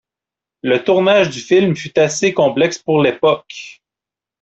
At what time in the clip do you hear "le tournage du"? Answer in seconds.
0.63-1.39